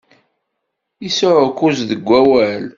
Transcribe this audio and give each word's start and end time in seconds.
Isɛukkuz 1.07 1.77
deg 1.89 2.07
awal. 2.19 2.63